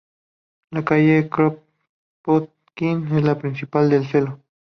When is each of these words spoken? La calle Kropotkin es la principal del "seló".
La 0.71 0.81
calle 0.83 1.29
Kropotkin 1.29 3.05
es 3.15 3.23
la 3.23 3.37
principal 3.37 3.87
del 3.87 4.07
"seló". 4.07 4.39